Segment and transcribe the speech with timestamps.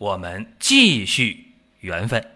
[0.00, 2.26] 我们继续缘分。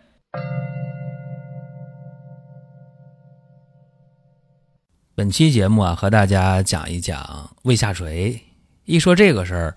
[5.14, 8.38] 本期节目啊，和大家讲一讲胃下垂。
[8.84, 9.74] 一说这个事儿，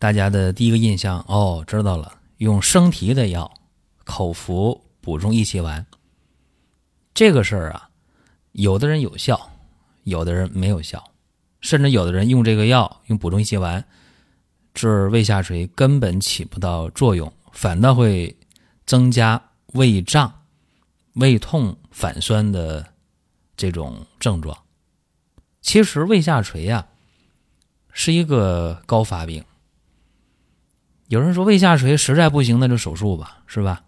[0.00, 3.48] 大家的第一个印象哦，知道了，用生提的药
[4.02, 5.86] 口服补充益气丸。
[7.14, 7.90] 这个事儿啊，
[8.50, 9.52] 有的人有效，
[10.02, 11.12] 有的人没有效，
[11.60, 13.84] 甚至有的人用这个药用补充益气丸
[14.74, 18.36] 治胃下垂根本起不到作用，反倒会
[18.84, 19.40] 增加
[19.74, 20.42] 胃胀、
[21.14, 22.84] 胃痛、反酸的。
[23.56, 24.58] 这种症状，
[25.60, 26.88] 其实胃下垂呀
[27.92, 29.44] 是一个高发病。
[31.06, 33.84] 有人说胃下垂实在不行，那就手术吧，是吧？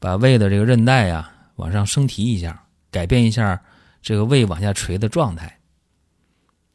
[0.00, 3.62] 把胃的这个韧带呀往上升提一下，改变一下
[4.02, 5.60] 这个胃往下垂的状态。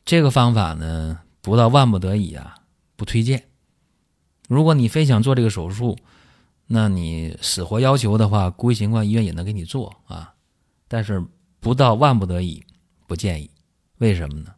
[0.05, 2.55] 这个方法呢，不到万不得已啊，
[3.01, 3.49] 不推荐。
[4.47, 5.97] 如果你非想做这个手术，
[6.67, 10.35] 那你死活要求的话，估计情况医院也能给你做啊，
[10.87, 11.25] 但是。
[11.63, 12.63] 不到万不得已，
[13.05, 13.51] 不建议。
[13.99, 14.55] 为什么呢？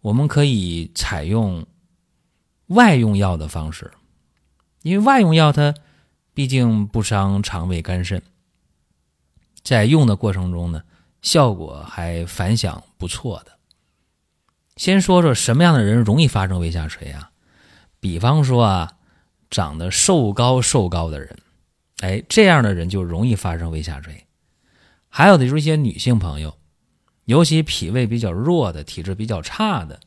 [0.00, 1.64] 我们可以采用
[2.66, 3.92] 外用药的方式，
[4.82, 5.72] 因为外用药它
[6.34, 8.20] 毕竟不伤肠胃肝肾，
[9.62, 10.82] 在用的过程中呢，
[11.22, 13.52] 效果还反响不错的。
[14.74, 17.30] 先说说什么样的人容易发生胃下垂啊？
[18.02, 18.94] 比方说啊，
[19.48, 21.38] 长得瘦高瘦高的人，
[22.00, 24.26] 哎，这样的人就容易发生胃下垂。
[25.08, 26.58] 还有的就是一些女性朋友，
[27.26, 30.00] 尤其脾胃比较弱的、体质比较差的，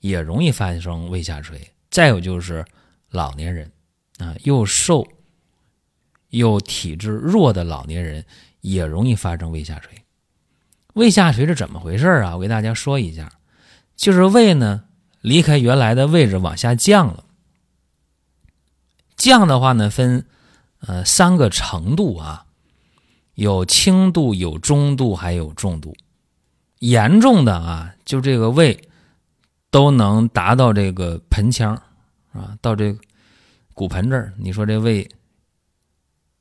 [0.00, 1.58] 也容易发生胃下垂。
[1.90, 2.62] 再有就是
[3.08, 3.72] 老年人
[4.18, 5.08] 啊，又瘦
[6.28, 8.22] 又体质弱的老年人
[8.60, 9.94] 也容易发生胃下垂。
[10.92, 12.36] 胃下垂是怎么回事啊？
[12.36, 13.32] 我给大家说一下，
[13.96, 14.84] 就是胃呢
[15.22, 17.24] 离开原来的位置往下降了。
[19.20, 20.24] 降的话呢，分
[20.80, 22.46] 呃三个程度啊。
[23.34, 25.96] 有轻度，有中度，还有重度。
[26.80, 28.78] 严重的啊，就这个胃
[29.70, 31.74] 都能达到这个盆腔
[32.32, 32.98] 啊，到这个
[33.72, 34.34] 骨盆这儿。
[34.36, 35.08] 你说这胃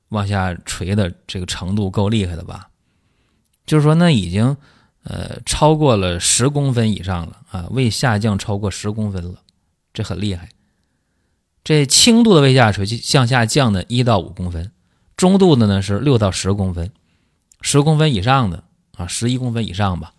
[0.10, 2.70] 往下垂的这个程度够厉害的吧？
[3.66, 4.58] 就是说，那已经
[5.04, 9.40] 呃超过了十公分以上了啊，胃下降超过十公分了，
[9.94, 10.50] 这很厉害。
[11.70, 14.72] 这轻度的胃下垂向下降的一到五公分。
[15.16, 16.92] 中度的呢是六到十公分，
[17.62, 18.64] 十公分以上的
[18.98, 20.16] 啊，十一公分以上吧，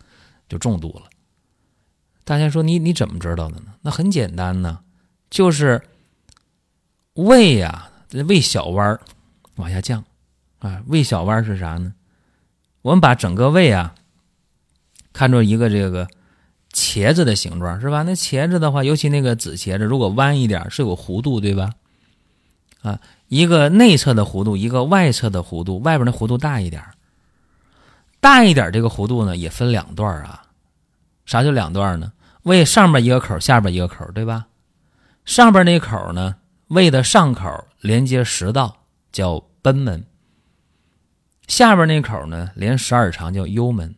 [0.49, 1.11] 就重度了。
[2.23, 3.75] 大家说你你怎么知道的呢？
[3.83, 4.79] 那很简单呢，
[5.29, 5.83] 就是
[7.15, 7.91] 胃呀，
[8.29, 9.01] 胃小弯
[9.57, 10.05] 往下降
[10.61, 10.85] 啊。
[10.87, 11.95] 胃小弯是啥呢？
[12.83, 13.97] 我们把整个胃啊
[15.13, 16.07] 看作一个这个
[16.73, 18.03] 茄子的形状，是吧？
[18.03, 21.73] 那茄子的话，尤其那个紫茄子，如果弯一点是有弧度，对吧？
[22.83, 23.01] 啊。
[23.29, 26.83] 一个内侧的弧度，一个外侧的弧度，外边的弧度大一点
[28.19, 30.43] 大一点这个弧度呢也分两段啊。
[31.27, 32.13] 啥叫两段呢？
[32.43, 34.49] 胃上边一个口，下边一个口，对吧？
[35.25, 36.35] 上边那口呢，
[36.67, 38.79] 胃的上口连接食道
[39.13, 40.05] 叫贲门，
[41.47, 43.95] 下边那口呢连十二肠叫幽门。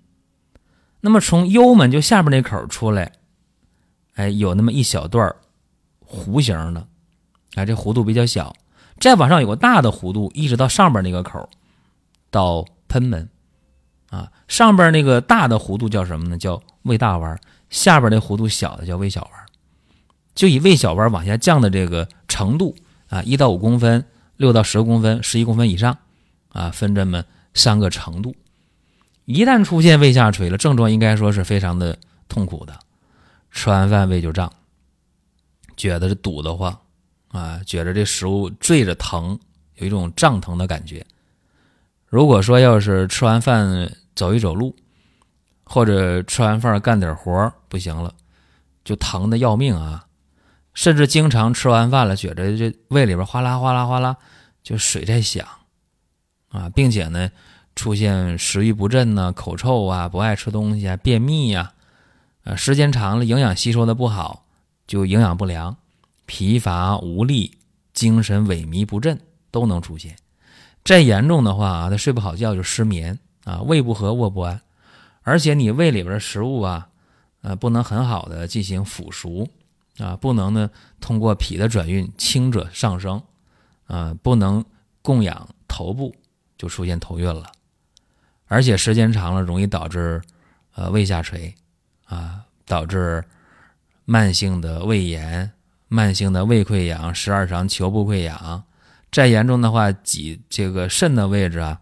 [1.03, 3.13] 那么从幽门就下边那口出来，
[4.15, 5.35] 哎，有那么一小段
[6.09, 6.87] 弧形的，
[7.55, 8.55] 哎，这弧度比较小。
[9.01, 11.51] 再往上有个大的弧度，一直到上边那个口，
[12.31, 13.29] 到喷门，
[14.11, 16.39] 啊，上边那个大的弧度叫什么呢？
[16.39, 17.39] 叫胃大弯。
[17.69, 19.33] 下边那弧度小的叫胃小弯。
[20.37, 22.77] 就以胃小弯往下降的这个程度
[23.09, 24.05] 啊，一到五公分，
[24.37, 25.99] 六到十公分，十一公分以上，
[26.51, 27.25] 啊，分这么
[27.55, 28.37] 三个程度。
[29.33, 31.99] 一旦出现胃下垂了，症状应该说是非常的
[32.29, 32.79] 痛苦的，
[33.51, 34.53] 吃完饭胃就胀，
[35.77, 36.79] 觉得是堵得慌。
[37.29, 39.39] 啊，觉着这食物坠着疼，
[39.77, 41.07] 有一种胀疼的感觉。
[42.07, 44.77] 如果说要是吃完饭走一走路，
[45.65, 48.15] 或者吃完饭干点活不行了，
[48.85, 50.05] 就疼的要命啊！
[50.75, 54.15] 甚至经常吃完饭了，觉着这胃里边哗啦哗啦哗啦，
[54.63, 55.49] 就水在响
[56.51, 57.31] 啊，并且呢，
[57.75, 61.73] 出现食欲不振呢、口臭啊、不爱吃东西啊、便秘呀，
[62.45, 64.45] 啊，时间长了营养吸收的不好，
[64.87, 65.77] 就营养不良。
[66.25, 67.59] 疲乏无力、
[67.93, 69.21] 精神萎靡不振
[69.51, 70.17] 都能出现，
[70.83, 74.63] 再严重的话啊，他睡不好觉就失眠啊，胃不和卧不安，
[75.23, 76.89] 而且你胃里边的食物啊，
[77.43, 79.47] 呃，不能很好的进行腐熟
[79.99, 80.71] 啊，不能呢
[81.01, 83.21] 通过脾的转运轻者上升
[83.87, 84.65] 啊，不能
[85.03, 86.15] 供养头部，
[86.57, 87.45] 就出现头晕了，
[88.53, 90.21] 而且时间长了容易导致
[90.75, 91.55] 呃胃下垂
[92.05, 93.25] 啊，导致
[94.05, 95.51] 慢性的胃炎、
[95.89, 98.63] 慢性的胃溃疡、十二肠球部溃疡。
[99.11, 101.81] 再严重的话，挤这个肾的位置啊，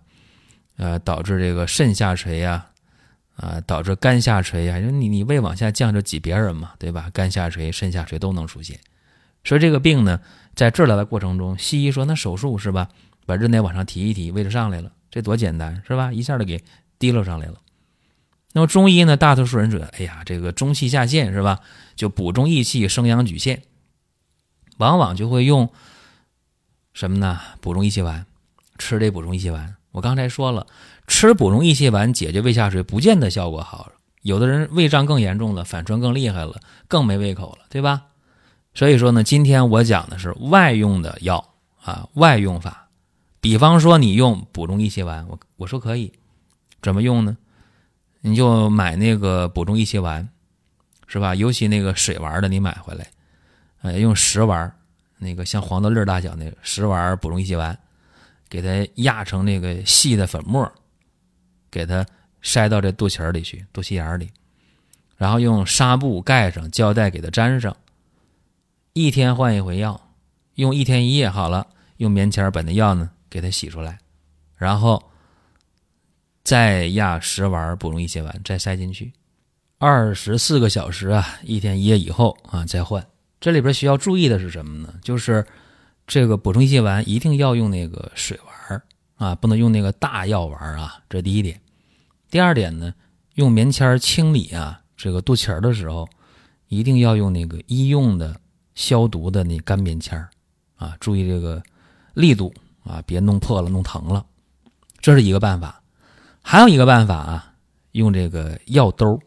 [0.76, 2.66] 呃，导致这个肾下垂呀，
[3.34, 4.78] 啊，导致肝下垂呀。
[4.78, 7.10] 你你胃往下降，就挤别人嘛，对吧？
[7.12, 8.78] 肝下垂、肾下垂都能出现。
[9.42, 10.20] 所以这个病呢，
[10.54, 12.88] 在治疗的过程中，西医说那手术是吧？
[13.26, 16.12] 把韧带往上提一提，位置上来了，这多简单是吧？
[16.12, 16.62] 一下就给
[16.98, 17.54] 提溜上来了。
[18.52, 21.60] 那么中医呢，大多数人说，哎呀，这个中气下陷是吧？
[21.96, 23.62] 就补中益气、生阳举陷，
[24.78, 25.70] 往往就会用。
[26.92, 27.40] 什么呢？
[27.60, 28.26] 补中益气丸，
[28.76, 29.76] 吃这补中益气丸。
[29.92, 30.66] 我刚才说了，
[31.06, 33.92] 吃补中益气丸解决胃下垂，不见得效果好。
[34.22, 38.06] 有的人胃胀更严重了，反酸更厉害了，更没胃口了，对吧？
[38.74, 42.89] 所以说呢，今天我讲的是外用的药啊，外用法。
[43.40, 46.12] 比方说你用补中益气丸，我我说可以，
[46.82, 47.36] 怎么用呢？
[48.20, 50.28] 你就买那个补中益气丸，
[51.06, 51.34] 是吧？
[51.34, 53.06] 尤其那个水丸的，你买回来，
[53.82, 54.72] 呃，用十丸。
[55.22, 57.78] 那个像黄豆粒大小那个十丸补中益气丸，
[58.48, 60.70] 给它压成那个细的粉末，
[61.70, 62.06] 给它
[62.40, 64.30] 塞到这肚脐里去，肚脐眼里，
[65.18, 67.76] 然后用纱布盖上，胶带给它粘上，
[68.94, 70.08] 一天换一回药，
[70.54, 71.66] 用一天一夜好了，
[71.98, 73.98] 用棉签把那药呢给它洗出来，
[74.56, 75.02] 然后
[76.42, 79.12] 再压食丸补充益气丸，再塞进去，
[79.78, 83.06] 二十四个小时啊，一天一夜以后啊再换。
[83.40, 84.92] 这里边需要注意的是什么呢？
[85.02, 85.46] 就是
[86.06, 88.82] 这个补充益气丸一定要用那个水丸
[89.14, 91.00] 啊，不能用那个大药丸啊。
[91.08, 91.58] 这第一点。
[92.30, 92.92] 第二点呢，
[93.36, 96.08] 用棉签清理啊这个肚脐儿的时候，
[96.68, 98.38] 一定要用那个医用的
[98.74, 100.22] 消毒的那干棉签
[100.76, 101.62] 啊，注意这个
[102.14, 102.52] 力度
[102.84, 104.24] 啊，别弄破了、弄疼了。
[105.00, 105.82] 这是一个办法。
[106.42, 107.54] 还有一个办法啊，
[107.92, 109.20] 用这个药兜，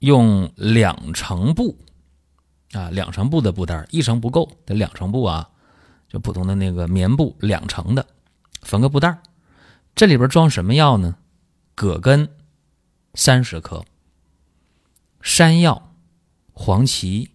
[0.00, 1.78] 用两层布。
[2.72, 5.48] 啊，两层布的布袋一层不够，得两层布啊，
[6.08, 8.04] 就普通的那个棉布两层的，
[8.62, 9.16] 缝个布袋
[9.94, 11.14] 这里边装什么药呢？
[11.76, 12.28] 葛根
[13.14, 13.84] 三十克，
[15.20, 15.94] 山药、
[16.52, 17.30] 黄芪、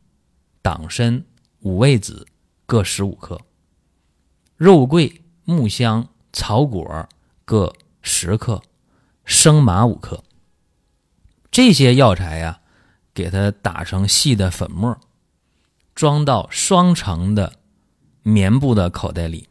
[0.61, 1.23] 党参、
[1.61, 2.27] 五味子
[2.65, 3.39] 各十五克，
[4.59, 7.07] 肉桂、木香、草果
[7.45, 8.61] 各十克，
[9.23, 10.21] 生麻五克。
[11.49, 12.59] 这些药材呀，
[13.13, 14.99] 给它打成细的粉末。
[15.95, 17.53] 装到双层的
[18.21, 19.47] 棉布的口袋里，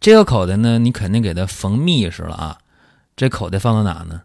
[0.00, 2.58] 这个口袋呢，你肯定给它缝密实了啊。
[3.14, 4.22] 这口袋放到哪呢？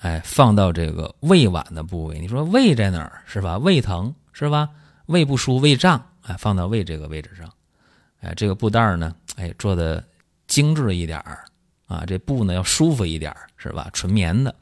[0.00, 2.20] 哎，放到这个胃脘的部位。
[2.20, 3.56] 你说胃在哪儿是吧？
[3.56, 4.68] 胃疼是吧？
[5.06, 7.50] 胃不舒、胃胀，哎，放到胃这个位置上。
[8.24, 10.02] 哎，这个布袋呢，哎，做的
[10.46, 11.44] 精致一点儿
[11.86, 13.90] 啊，这布呢要舒服一点是吧？
[13.92, 14.54] 纯棉的。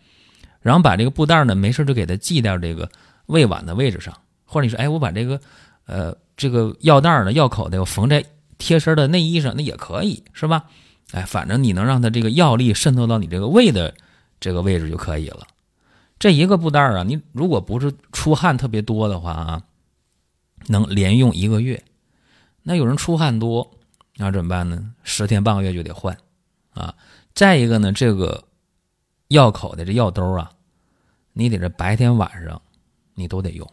[0.61, 2.91] 然后把这个布袋呢，没事就给它系到这个
[3.27, 4.13] 胃脘的位置上，
[4.45, 5.41] 或者你说，哎，我把这个。
[5.85, 8.25] 呃，这个药袋呢，药口袋我缝在
[8.57, 10.65] 贴身的内衣上，那也可以，是吧？
[11.11, 13.93] 哎，反正你能让它这个药力渗透到你这个胃的
[14.39, 15.41] 这个位置就可以了。
[16.21, 19.63] 这一个布袋啊，你如果不是出汗特别多的话啊，
[20.69, 21.83] 能连用一个月。
[22.63, 23.71] 那有人出汗多，
[24.17, 24.95] 那怎么办呢？
[25.03, 26.17] 十天半个月就得换
[26.73, 26.95] 啊。
[27.35, 28.45] 再一个呢，这个
[29.29, 30.53] 药口的这药兜啊，
[31.33, 32.61] 你得这白天晚上
[33.15, 33.71] 你都得用。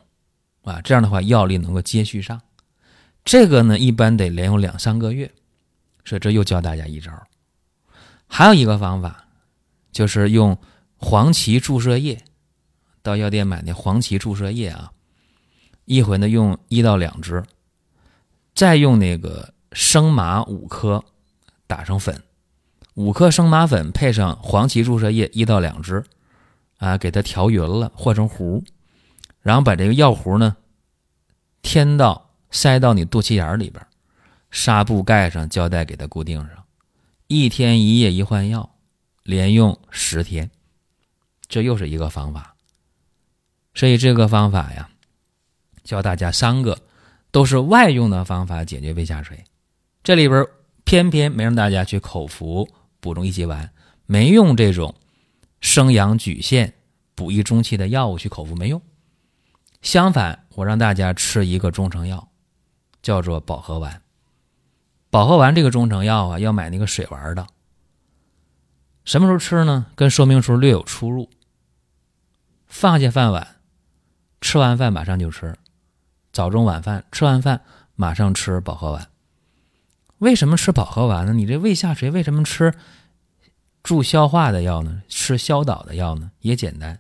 [0.64, 2.40] 啊，这样的话药力能够接续上，
[3.24, 5.32] 这个呢一般得连用两三个月，
[6.06, 7.12] 所以这又教大家一招。
[8.28, 9.26] 还有一个方法，
[9.92, 10.58] 就是用
[10.98, 12.22] 黄芪注射液，
[13.02, 14.92] 到药店买那黄芪注射液啊，
[15.86, 17.44] 一回呢用一到两支，
[18.60, 21.06] 再用那个生麻五颗
[21.66, 22.22] 打成粉，
[22.96, 26.04] 五颗生麻粉配上黄芪注射液一到两支，
[26.76, 28.62] 啊，给它调匀了，和成糊。
[29.40, 30.58] 然后把这个药糊呢，
[31.62, 33.88] 添到塞到你肚脐眼里边，
[34.52, 36.66] 纱布盖上，胶带给它固定上，
[37.28, 38.76] 一天一夜一换药，
[39.24, 40.52] 连用十天，
[41.48, 42.58] 这又是一个方法。
[43.74, 44.90] 所以这个方法呀，
[45.82, 46.78] 教大家三个
[47.32, 49.44] 都是外用的方法解决胃下垂。
[50.04, 50.46] 这里边
[50.84, 52.68] 偏偏没让大家去口服
[53.00, 53.72] 补中益气丸，
[54.06, 54.96] 没用这种
[55.62, 56.74] 生阳举陷、
[57.16, 58.82] 补益中气的药物去口服，没用。
[59.82, 62.30] 相反，我让大家吃一个中成药，
[63.02, 64.02] 叫做保和丸。
[65.10, 67.48] 保和丸这个中成药啊，要买那个水丸的。
[69.06, 69.88] 什么时候吃呢？
[69.96, 71.30] 跟说明书略有出入。
[72.68, 73.56] 放下饭碗，
[74.42, 75.56] 吃完饭马上就吃，
[76.32, 77.62] 早中晚饭吃完饭
[77.96, 79.10] 马上吃保和丸。
[80.20, 81.34] 为什么吃保和丸呢？
[81.34, 82.74] 你这胃下垂为什么吃
[83.82, 85.02] 助消化的药呢？
[85.08, 86.32] 吃消导的药呢？
[86.40, 87.00] 也简单，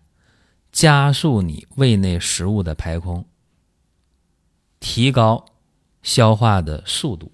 [0.71, 3.25] 加速你胃内食物的排空，
[4.79, 5.45] 提高
[6.01, 7.31] 消化的速度。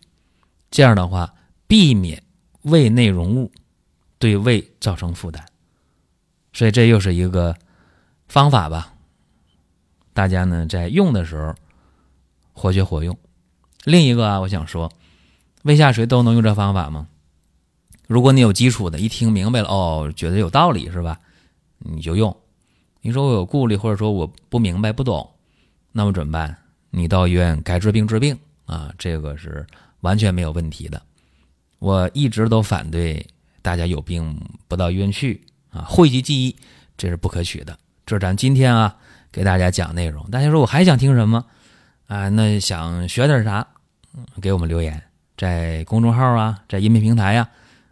[0.71, 1.35] 这样的话，
[1.67, 2.23] 避免
[2.63, 3.51] 胃内容物
[4.17, 5.45] 对胃造成负担。
[6.51, 7.55] 所以这又是一个
[8.27, 8.93] 方法吧。
[10.13, 11.53] 大家呢在用的时候
[12.55, 13.15] 活学活用。
[13.83, 14.91] 另一个啊，我想说。
[15.61, 17.07] 胃下垂都能用这方法吗？
[18.07, 21.19] 如果你有基础的，一听明白了哦，觉得有道理是吧？
[21.79, 22.37] 你就用。
[23.01, 25.27] 你说我有顾虑，或者说我不明白不懂，
[25.91, 26.55] 那么怎么办？
[26.91, 29.65] 你到医院该治病治病啊，这个是
[30.01, 31.01] 完全没有问题的。
[31.79, 33.25] 我一直都反对
[33.63, 36.55] 大家有病不到医院去啊，讳疾忌医，
[36.95, 37.75] 这是不可取的。
[38.05, 38.95] 这是咱今天啊
[39.31, 40.29] 给大家讲内容。
[40.29, 41.43] 大家说我还想听什么
[42.07, 42.29] 啊？
[42.29, 43.67] 那想学点啥？
[44.41, 45.01] 给我们留言。
[45.37, 47.49] 在公众号啊，在音频平台呀，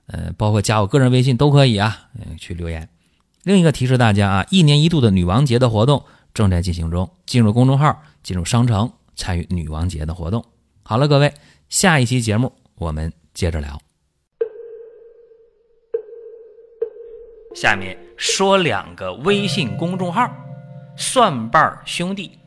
[0.08, 2.88] 呃，包括加我个人微信都可以啊，嗯，去留言。
[3.44, 10.46] 另一个提示大家啊，一年一度的女王节的活动正在进行中，进入公众号，进入商城，参与女王节的活动。
[10.84, 11.34] 好了，各位，
[11.68, 13.78] 下一期节目我们接着聊。
[17.54, 20.34] 下面说两个微信公众号：
[20.96, 22.40] 蒜瓣兄弟、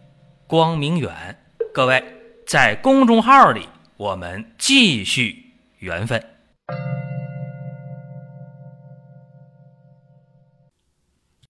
[0.46, 1.38] 光明远。
[1.76, 2.02] 各位
[2.46, 3.68] 在公众号里。
[3.98, 6.35] 我们继续缘分。